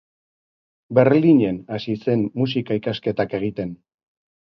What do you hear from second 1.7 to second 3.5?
hasi zen musika-ikasketak